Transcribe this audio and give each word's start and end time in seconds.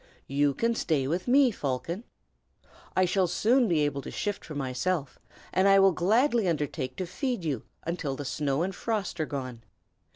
"You 0.25 0.55
can 0.55 0.73
stay 0.73 1.07
with 1.07 1.27
me, 1.27 1.51
Falcon. 1.51 2.05
I 2.95 3.05
shall 3.05 3.27
soon 3.27 3.67
be 3.67 3.81
able 3.81 4.01
to 4.01 4.09
shift 4.09 4.43
for 4.43 4.55
myself, 4.55 5.19
and 5.53 5.67
I 5.67 5.77
will 5.77 5.91
gladly 5.91 6.47
undertake 6.49 6.95
to 6.95 7.05
feed 7.05 7.45
you 7.45 7.65
until 7.83 8.15
the 8.15 8.25
snow 8.25 8.63
and 8.63 8.73
frost 8.73 9.19
are 9.19 9.27
gone. 9.27 9.61